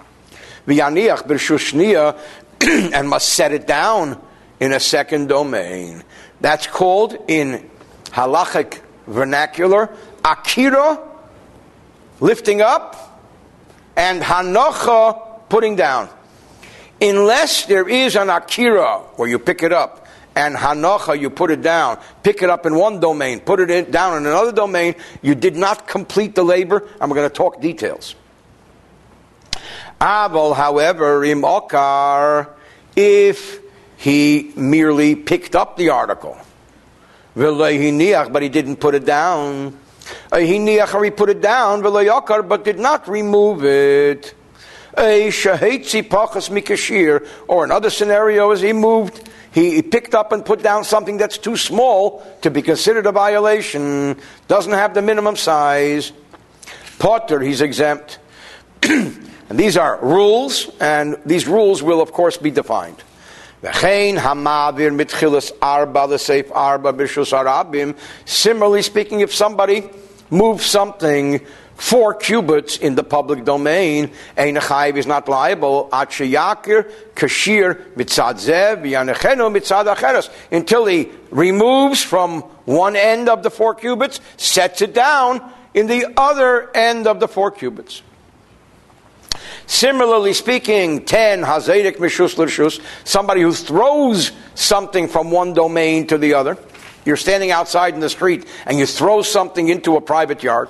[0.67, 2.19] v'yaniach b'shushniya,
[2.93, 4.21] and must set it down
[4.59, 6.03] in a second domain.
[6.41, 7.69] That's called in
[8.05, 9.89] halachic vernacular
[10.23, 10.99] akira,
[12.19, 13.19] lifting up,
[13.95, 16.09] and hanocha, putting down.
[17.01, 21.61] Unless there is an akira where you pick it up and hanocha, you put it
[21.61, 25.35] down, pick it up in one domain, put it in, down in another domain, you
[25.35, 28.15] did not complete the labor, we're going to talk details.
[29.99, 32.49] Aval, however, im okar,
[32.95, 33.60] if
[34.01, 36.35] he merely picked up the article.
[37.35, 39.77] But he didn't put it down.
[40.35, 44.33] He put it down, but did not remove it.
[47.47, 51.55] Or another scenario is he moved, he picked up and put down something that's too
[51.55, 56.11] small to be considered a violation, doesn't have the minimum size.
[56.97, 58.17] Potter, he's exempt.
[58.81, 63.03] and these are rules, and these rules will, of course, be defined.
[68.25, 69.89] Similarly speaking, if somebody
[70.31, 71.41] moves something
[71.75, 75.89] four cubits in the public domain, Ein Chayiv is not liable.
[75.91, 78.39] Kashir Mitzad
[79.51, 80.29] Mitzad Acheres.
[80.51, 86.07] Until he removes from one end of the four cubits, sets it down in the
[86.17, 88.01] other end of the four cubits.
[89.71, 96.33] Similarly speaking, 10, Hazedek Mishus Lishus, somebody who throws something from one domain to the
[96.33, 96.57] other.
[97.05, 100.67] You're standing outside in the street and you throw something into a private yard,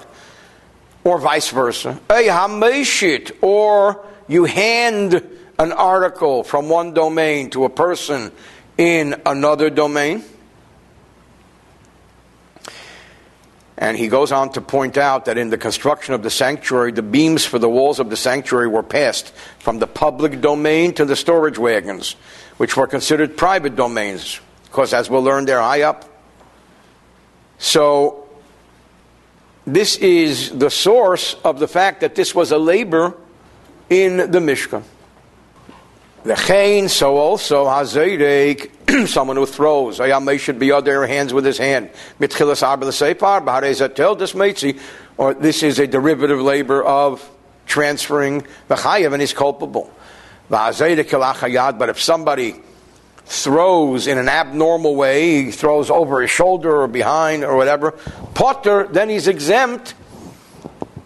[1.04, 2.00] or vice versa.
[2.12, 8.32] A Hameshit, or you hand an article from one domain to a person
[8.78, 10.24] in another domain.
[13.78, 17.02] And he goes on to point out that in the construction of the sanctuary, the
[17.02, 19.30] beams for the walls of the sanctuary were passed
[19.60, 22.16] from the public domain to the storage wagons,
[22.58, 26.06] which were considered private domains, because as we'll learn, they're high up.
[27.58, 28.28] So,
[29.66, 33.16] this is the source of the fact that this was a labor
[33.90, 34.84] in the Mishkan.
[36.24, 40.00] The chain, so also Hazedek, someone who throws.
[40.00, 41.90] Ayamay should be on their hands with his hand.
[45.18, 47.30] Or this is a derivative labor of
[47.66, 49.92] transferring the chayav and he's culpable.
[50.50, 52.62] But if somebody
[53.26, 57.92] throws in an abnormal way, he throws over his shoulder or behind or whatever,
[58.34, 59.94] potter, then he's exempt.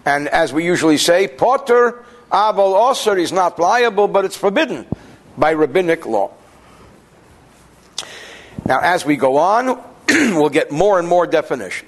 [0.05, 4.87] And as we usually say, potter, aval osir, he's not liable, but it's forbidden
[5.37, 6.31] by rabbinic law.
[8.65, 11.87] Now, as we go on, we'll get more and more definition.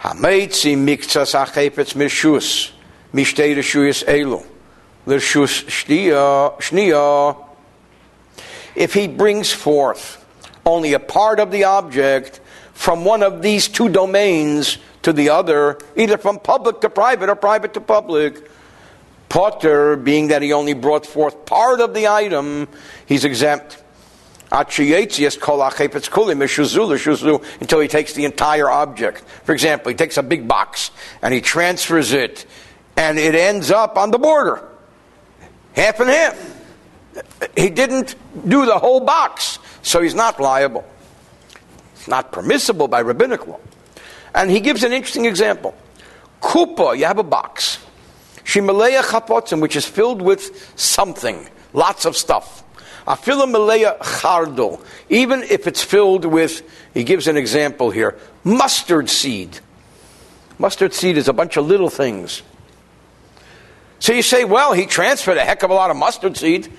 [0.00, 1.34] Miktsas
[1.94, 2.72] mishus,
[3.12, 4.46] mishtei elu,
[6.58, 7.44] shniya.
[8.74, 10.24] If he brings forth
[10.64, 12.40] only a part of the object
[12.72, 17.36] from one of these two domains to the other, either from public to private or
[17.36, 18.50] private to public,
[19.28, 22.68] Potter, being that he only brought forth part of the item,
[23.04, 23.83] he's exempt
[27.60, 29.20] until he takes the entire object.
[29.44, 30.90] For example, he takes a big box
[31.22, 32.46] and he transfers it,
[32.96, 34.62] and it ends up on the border,
[35.74, 36.62] half and half.
[37.56, 38.14] He didn't
[38.48, 40.84] do the whole box, so he's not liable.
[41.94, 43.60] It's not permissible by rabbinic law.
[44.34, 45.74] And he gives an interesting example.
[46.40, 47.78] Kupa, you have a box.
[48.44, 52.63] Shimaleya chapotzim, which is filled with something, lots of stuff.
[53.06, 56.62] Afila maleya chardol, even if it's filled with,
[56.94, 59.60] he gives an example here, mustard seed.
[60.58, 62.42] Mustard seed is a bunch of little things.
[63.98, 66.72] So you say, well, he transferred a heck of a lot of mustard seed.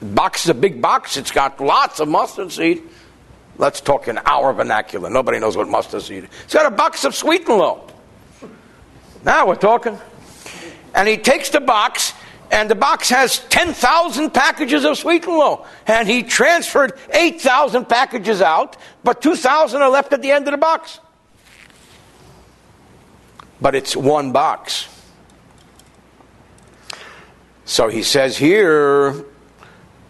[0.00, 2.82] Box is a big box, it's got lots of mustard seed.
[3.58, 5.10] Let's talk in our vernacular.
[5.10, 6.30] Nobody knows what mustard seed is.
[6.44, 7.88] It's got a box of sweet and low.
[9.24, 9.98] Now we're talking.
[10.94, 12.12] And he takes the box
[12.50, 15.66] and the box has 10,000 packages of sweet and low.
[15.86, 20.58] And he transferred 8,000 packages out, but 2,000 are left at the end of the
[20.58, 21.00] box.
[23.60, 24.88] But it's one box.
[27.64, 29.24] So he says here,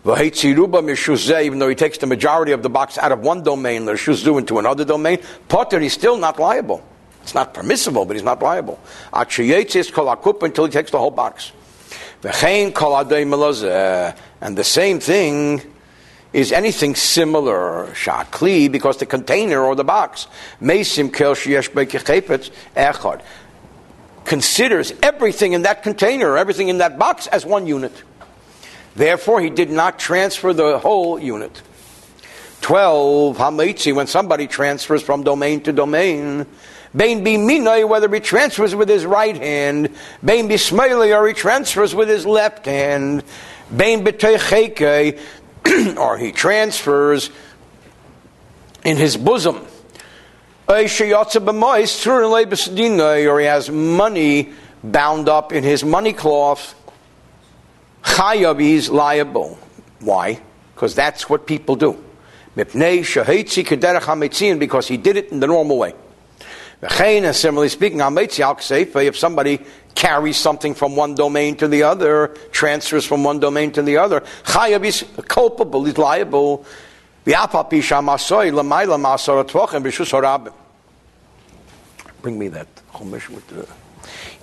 [0.07, 4.38] even though he takes the majority of the box out of one domain, the Shushu
[4.38, 6.87] into another domain, Potter, he's still not liable.
[7.22, 8.79] It's not permissible, but he's not liable.
[9.12, 11.53] Until he takes the whole box.
[12.22, 12.74] And
[14.57, 15.62] the same thing
[16.33, 20.26] is anything similar, shakli, because the container or the box,
[24.24, 28.02] considers everything in that container, everything in that box as one unit.
[28.94, 31.62] Therefore, he did not transfer the whole unit.
[32.61, 36.46] 12, Hamitzi, when somebody transfers from domain to domain,
[36.96, 39.94] Bain be minoi, whether he transfers with his right hand.
[40.24, 43.22] Bain be smiley, or he transfers with his left hand.
[43.74, 45.20] Bain betecheke,
[45.98, 47.31] or he transfers
[48.85, 49.66] in his bosom.
[50.68, 50.87] Or he
[53.46, 54.53] has money
[54.85, 56.74] bound up in his money cloth.
[58.03, 59.59] Chayav, he's liable.
[60.01, 60.40] Why?
[60.74, 62.03] Because that's what people do.
[62.55, 62.74] Because
[64.88, 65.94] he did it in the normal way.
[66.81, 69.61] And similarly speaking, if somebody
[69.95, 74.21] carries something from one domain to the other, transfers from one domain to the other,
[74.45, 76.64] Chayav is culpable, he's liable.
[82.23, 83.67] Bring me that chumash with the.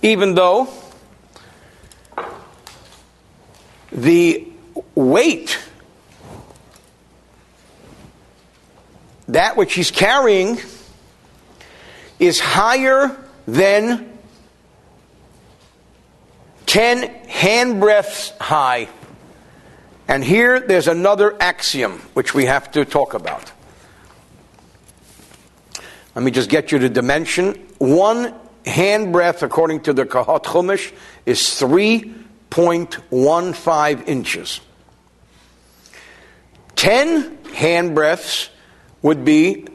[0.02, 0.68] Even though
[3.92, 4.48] the
[4.94, 5.58] weight,
[9.30, 10.60] that which he's carrying,
[12.20, 14.18] is higher than
[16.66, 18.88] 10 handbreadths high.
[20.08, 23.52] And here there's another axiom which we have to talk about.
[26.16, 27.54] Let me just get you the dimension.
[27.78, 28.34] One
[28.66, 30.94] handbreadth, according to the Kehot Chumash,
[31.26, 34.62] is 3.15 inches.
[36.76, 38.50] 10 handbreadths
[39.02, 39.66] would be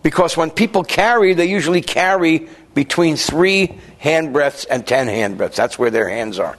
[0.04, 5.56] Because when people carry, they usually carry between three handbreadths and ten handbreadths.
[5.56, 6.58] That's where their hands are.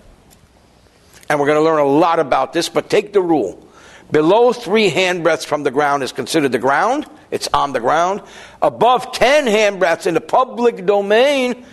[1.28, 3.68] And we're going to learn a lot about this, but take the rule.
[4.10, 7.06] Below three handbreadths from the ground is considered the ground.
[7.30, 8.22] It's on the ground.
[8.62, 11.66] Above ten handbreadths in the public domain,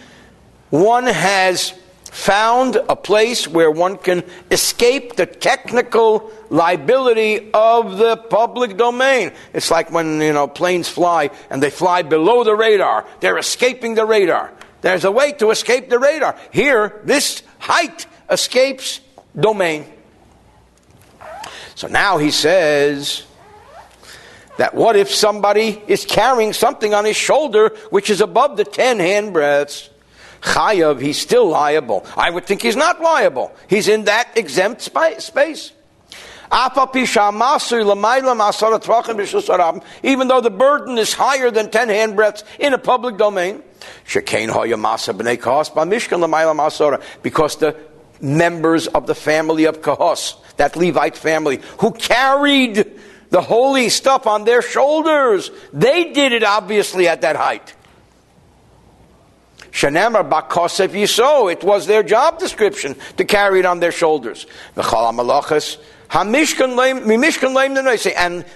[0.74, 1.72] one has
[2.06, 9.32] found a place where one can escape the technical liability of the public domain.
[9.54, 13.06] It's like when, you know, planes fly and they fly below the radar.
[13.20, 14.52] They're escaping the radar.
[14.82, 16.36] There's a way to escape the radar.
[16.52, 19.00] Here, this height escapes
[19.40, 19.86] domain.
[21.76, 23.28] So now he says
[24.58, 28.98] that what if somebody is carrying something on his shoulder which is above the 10
[28.98, 29.92] hand breadths?
[30.44, 32.06] Chayav, he's still liable.
[32.18, 33.56] I would think he's not liable.
[33.68, 35.72] He's in that exempt space.
[40.04, 43.64] Even though the burden is higher than 10 hand breadths in a public domain,
[47.24, 47.76] because the
[48.22, 53.00] members of the family of Kahos, that Levite family, who carried
[53.34, 55.50] the holy stuff on their shoulders.
[55.74, 57.74] They did it obviously at that height.
[59.74, 64.46] Shanamar Bakosef Yiso, it was their job description to carry it on their shoulders.
[64.76, 64.86] And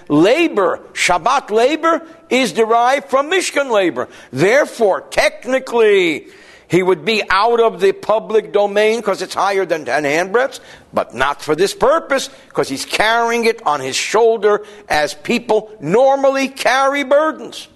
[0.08, 4.08] labor, Shabbat labor, is derived from Mishkan labor.
[4.32, 6.28] Therefore, technically,
[6.68, 10.60] he would be out of the public domain because it's higher than 10 handbreadths,
[10.92, 16.46] but not for this purpose because he's carrying it on his shoulder as people normally
[16.46, 17.66] carry burdens.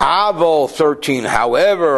[0.00, 1.96] Avol 13, however,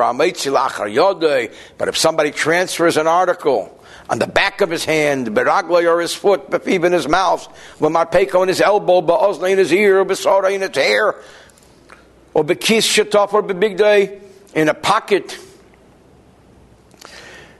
[1.78, 3.76] but if somebody transfers an article
[4.08, 8.42] on the back of his hand, beragloy or his foot, befib in his mouth, b'marpeko
[8.42, 11.16] in his elbow, ba'ozle in his ear, b'sora in his hair,
[12.34, 14.20] or b'kis shataf or b'bigday,
[14.54, 15.36] in a pocket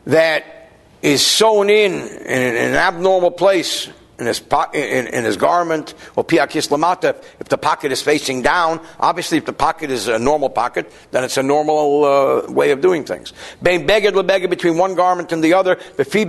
[0.07, 0.71] that
[1.03, 3.89] is sewn in in an abnormal place
[4.19, 8.43] in his, po- in, in, his garment, or piakis lamata, if the pocket is facing
[8.43, 12.71] down, obviously if the pocket is a normal pocket, then it's a normal uh, way
[12.71, 13.33] of doing things.
[13.63, 15.79] Bein beged lebeged between one garment and the the other,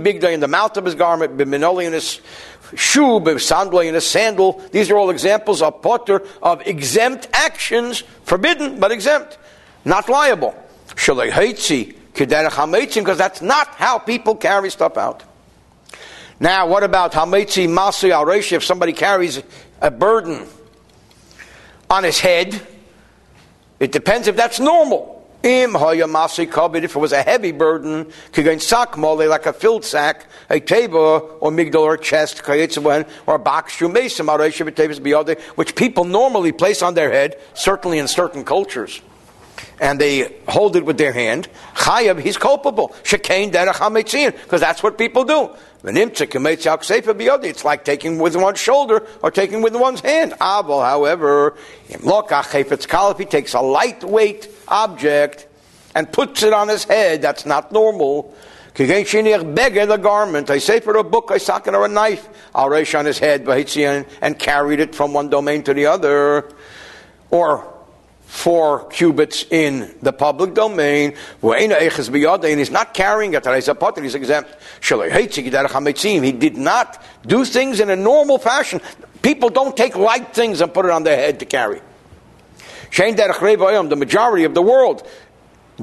[0.02, 2.20] big day in the mouth of his garment, b'minoli in his
[2.74, 4.62] shoe, b'sandle in his sandal.
[4.72, 9.38] These are all examples of potter of exempt actions, forbidden but exempt
[9.84, 10.54] not liable.
[10.88, 11.30] Shalei
[12.14, 15.22] Because that's not how people carry stuff out.
[16.42, 19.42] Now, what about Hametzi Masi al if somebody carries
[19.82, 20.46] a burden
[21.90, 22.66] on his head?
[23.78, 25.18] It depends if that's normal.
[25.42, 31.80] Im if it was a heavy burden, like a filled sack, a table or migdal
[31.80, 33.80] or chest, or a box,
[35.54, 39.02] which people normally place on their head, certainly in certain cultures
[39.80, 42.94] and they hold it with their hand, Chayav, he's culpable.
[43.02, 45.50] Shekain derech because that's what people do.
[45.82, 50.34] It's like taking with one's shoulder or taking with one's hand.
[50.40, 51.56] However,
[51.88, 55.46] if he takes a lightweight object
[55.94, 58.34] and puts it on his head, that's not normal.
[58.74, 63.04] The garment, I say for a book, I socket or a knife, I'll race on
[63.04, 66.48] his head, and carried it from one domain to the other.
[67.30, 67.69] Or
[68.30, 71.14] four cubits in the public domain.
[71.42, 73.44] He's not carrying it.
[73.44, 74.56] He's exempt.
[74.80, 78.80] He did not do things in a normal fashion.
[79.20, 81.80] People don't take light things and put it on their head to carry.
[82.92, 85.06] The majority of the world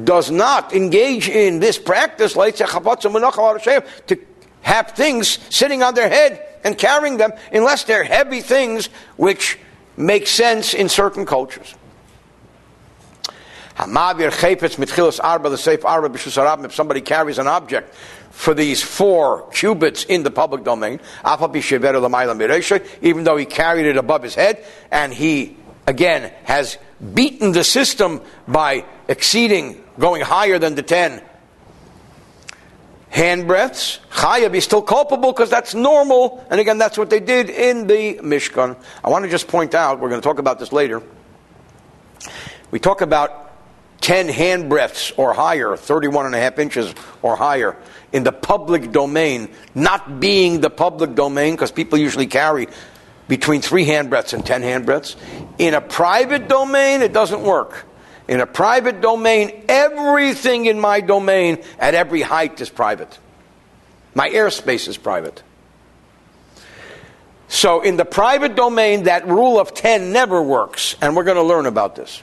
[0.01, 4.17] does not engage in this practice to
[4.61, 8.87] have things sitting on their head and carrying them unless they're heavy things
[9.17, 9.59] which
[9.97, 11.75] make sense in certain cultures.
[13.77, 17.93] Hamavir chayfetz mitchilas arba the safe arba b'shus If somebody carries an object
[18.31, 20.99] for these four cubits in the public domain,
[23.01, 26.77] even though he carried it above his head, and he again has
[27.13, 31.21] beaten the system by exceeding, going higher than the ten
[33.09, 33.99] hand breadths.
[34.11, 38.15] Chayav is still culpable because that's normal, and again, that's what they did in the
[38.15, 38.75] Mishkan.
[39.03, 41.01] I want to just point out, we're going to talk about this later.
[42.71, 43.46] We talk about
[44.01, 47.75] 10 hand breadths or higher, 31 and a half inches or higher,
[48.11, 52.67] in the public domain, not being the public domain, because people usually carry
[53.27, 55.15] between three hand breadths and 10 hand breadths.
[55.57, 57.85] In a private domain, it doesn't work.
[58.27, 63.17] In a private domain, everything in my domain at every height is private.
[64.13, 65.43] My airspace is private.
[67.49, 71.43] So, in the private domain, that rule of 10 never works, and we're going to
[71.43, 72.21] learn about this.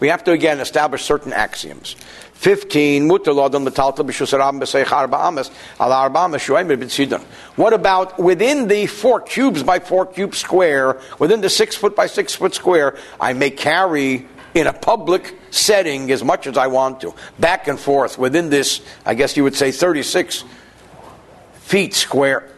[0.00, 1.94] We have to again establish certain axioms.
[2.34, 3.06] 15,
[7.56, 12.06] What about within the four cubes by four cube square, within the six foot by
[12.06, 17.02] six foot square, I may carry in a public setting as much as I want
[17.02, 20.44] to, back and forth within this, I guess you would say 36
[21.60, 22.50] feet square.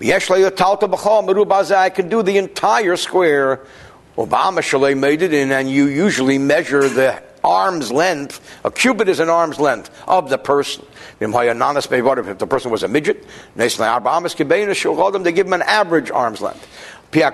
[0.00, 3.66] I can do the entire square.
[4.16, 8.40] Obama Shalay made it in, and you usually measure the arm's length.
[8.64, 10.84] A cubit is an arm's length of the person.
[11.20, 16.66] If the person was a midget, they give him an average arm's length.
[17.12, 17.32] And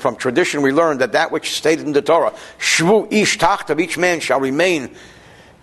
[0.00, 3.98] from tradition we learn that that which stated in the Torah, Shvu ish of each
[3.98, 4.94] man shall remain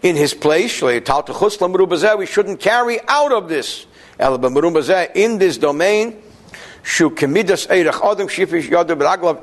[0.01, 0.81] in his place.
[0.81, 3.85] We shouldn't carry out of this.
[4.19, 6.21] In this domain,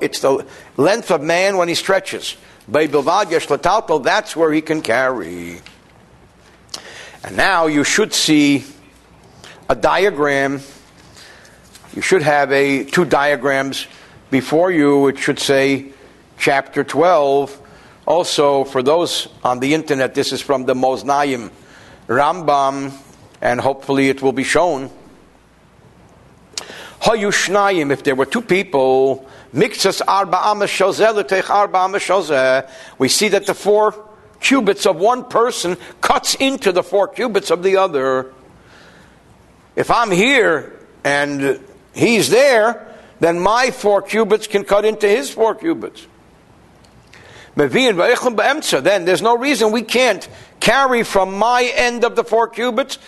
[0.03, 2.37] it's the length of man when he stretches.
[2.69, 5.61] That's where he can carry.
[7.25, 8.65] And now you should see
[9.69, 10.61] a diagram.
[11.95, 13.87] You should have a two diagrams
[14.31, 15.09] before you.
[15.09, 15.93] It should say
[16.39, 17.61] chapter 12.
[18.07, 21.51] Also, for those on the internet, this is from the Moznaim
[22.07, 22.93] Rambam,
[23.43, 24.91] and hopefully it will be shown.
[27.11, 29.27] If there were two people,
[30.07, 31.89] arba arba
[32.99, 34.09] we see that the four
[34.41, 38.35] cubits of one person cuts into the four cubits of the other.
[39.75, 41.59] If I'm here and
[41.95, 46.07] he's there, then my four cubits can cut into his four cubits.
[47.57, 47.71] Then
[49.05, 50.29] there's no reason we can't
[50.61, 52.99] carry from my end of the four cubits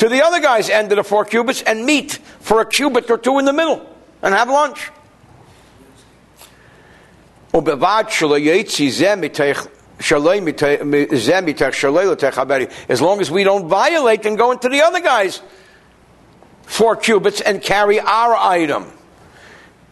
[0.00, 3.18] to the other guy's end of the four cubits and meet for a cubit or
[3.18, 3.86] two in the middle
[4.22, 4.90] and have lunch.
[12.88, 15.42] As long as we don't violate and go into the other guy's
[16.62, 18.90] four cubits and carry our item.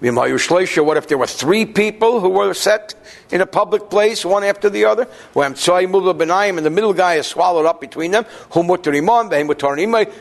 [0.00, 2.94] What if there were three people who were set
[3.30, 5.08] in a public place, one after the other?
[5.34, 8.24] And the middle guy is swallowed up between them.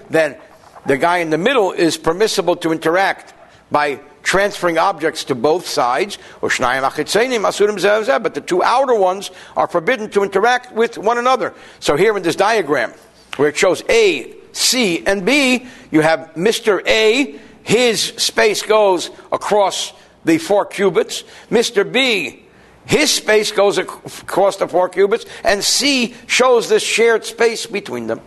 [0.09, 0.37] Then
[0.85, 3.33] the guy in the middle is permissible to interact
[3.69, 6.17] by transferring objects to both sides.
[6.41, 11.53] But the two outer ones are forbidden to interact with one another.
[11.79, 12.93] So here in this diagram,
[13.35, 16.81] where it shows A, C, and B, you have Mr.
[16.87, 19.91] A his space goes across
[20.23, 21.25] the four cubits.
[21.51, 21.83] Mr.
[21.91, 22.45] B,
[22.85, 28.21] his space goes across the four cubits, and C shows this shared space between them.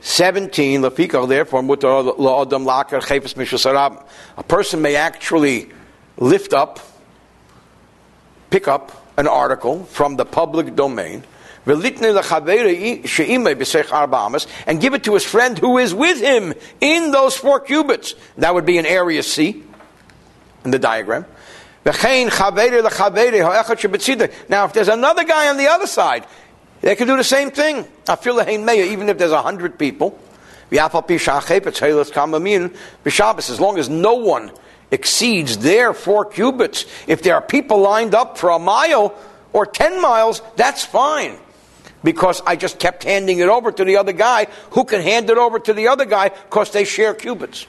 [0.00, 1.60] 17, therefore,
[4.36, 5.68] a person may actually
[6.18, 6.78] lift up,
[8.50, 11.24] pick up an article from the public domain
[14.66, 18.14] and give it to his friend who is with him in those four cubits.
[18.36, 19.62] That would be an area C
[20.64, 21.26] in the diagram.
[21.84, 21.92] Now,
[24.64, 26.26] if there's another guy on the other side,
[26.80, 27.86] they can do the same thing.
[28.08, 30.18] Even if there's a hundred people,
[30.70, 30.94] as
[33.60, 34.50] long as no one
[34.90, 39.14] exceeds their four cubits, if there are people lined up for a mile
[39.52, 41.38] or ten miles, that's fine
[42.02, 45.38] because I just kept handing it over to the other guy who can hand it
[45.38, 47.66] over to the other guy because they share cubits.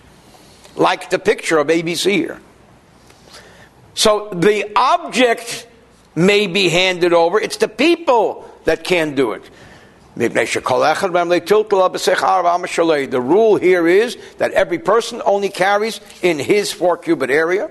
[0.75, 2.39] Like the picture of ABC here.
[3.95, 5.67] So the object
[6.15, 9.43] may be handed over, it's the people that can do it.
[10.15, 10.27] The
[13.21, 17.69] rule here is that every person only carries in his four cubit area.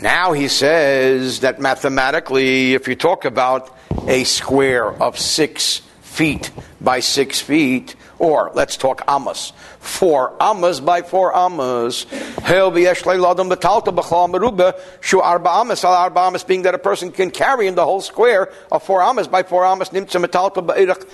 [0.00, 3.76] Now he says that mathematically, if you talk about
[4.06, 11.02] a square of six feet by six feet, or let's talk amas, four amas by
[11.02, 12.06] four amas.
[12.44, 12.52] Shu
[15.20, 18.50] arba amas al arba amas, being that a person can carry in the whole square
[18.70, 21.04] of four amas by four amas, nimtza metalta ba'irach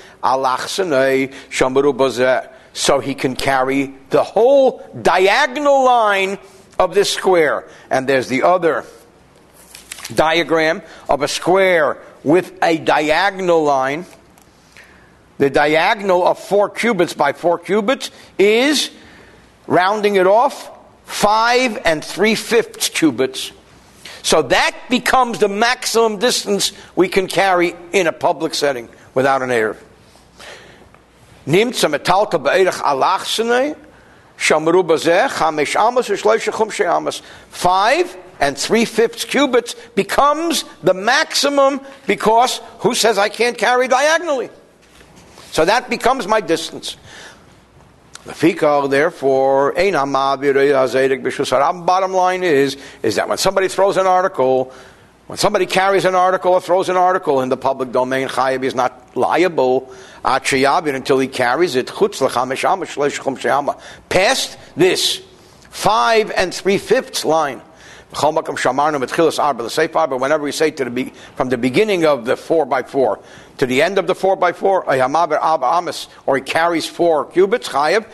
[2.72, 6.38] So he can carry the whole diagonal line
[6.80, 7.68] of this square.
[7.90, 8.84] And there's the other
[10.14, 14.06] diagram of a square with a diagonal line.
[15.38, 18.90] The diagonal of four cubits by four cubits is,
[19.66, 20.70] rounding it off,
[21.04, 23.52] five and three fifths cubits.
[24.22, 29.50] So that becomes the maximum distance we can carry in a public setting without an
[32.80, 33.76] alachsene,
[37.50, 44.48] Five and three fifths cubits becomes the maximum because who says I can't carry diagonally?
[45.52, 46.96] So that becomes my distance.
[48.24, 49.74] Therefore,
[51.84, 54.72] bottom line is, is that when somebody throws an article,
[55.30, 58.74] when somebody carries an article or throws an article in the public domain, Chayav is
[58.74, 61.88] not liable until he carries it.
[64.08, 65.22] Past this
[65.70, 67.62] five and three fifths line.
[68.12, 68.52] Whenever
[70.42, 73.20] we say to the, from the beginning of the four by four
[73.58, 78.06] to the end of the four by four, or he carries four cubits, chayev,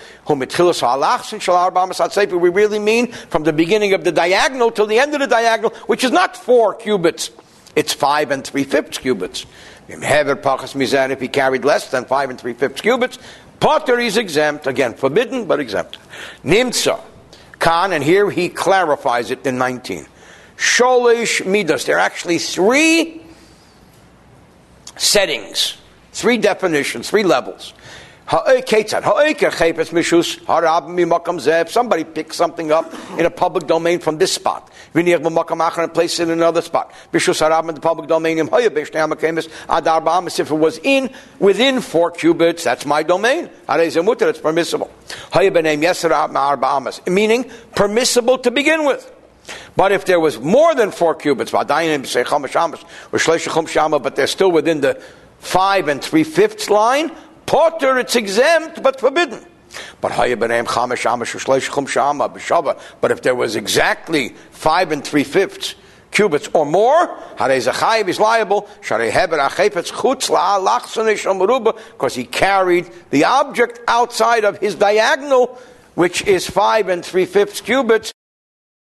[2.40, 5.70] we really mean from the beginning of the diagonal till the end of the diagonal,
[5.86, 7.30] which is not four cubits,
[7.74, 9.46] it's five and three fifths cubits.
[9.88, 13.18] If he carried less than five and three fifths cubits,
[13.60, 14.66] Potter is exempt.
[14.66, 15.98] Again, forbidden, but exempt.
[16.44, 17.00] Nimtza.
[17.58, 20.06] Khan, and here he clarifies it in 19.
[20.56, 21.84] Sholish midas.
[21.84, 23.22] There are actually three
[24.96, 25.76] settings,
[26.12, 27.74] three definitions, three levels.
[31.70, 36.30] Somebody picks something up in a public domain from this spot, and place it in
[36.30, 36.92] another spot.
[37.12, 38.50] the public domain, if
[40.50, 43.48] it was in within four cubits, that's my domain.
[43.68, 44.90] It's permissible.
[47.06, 49.12] Meaning permissible to begin with.
[49.76, 51.68] But if there was more than four cubits, but
[54.16, 55.00] they're still within the
[55.38, 57.12] five and three fifths line,
[57.46, 59.44] Potter, it's exempt but forbidden.
[60.00, 60.12] But
[63.00, 65.74] but if there was exactly five and three fifths
[66.10, 68.68] cubits or more, Zachayev is liable
[71.92, 75.58] because he carried the object outside of his diagonal,
[75.94, 78.12] which is five and three fifths cubits.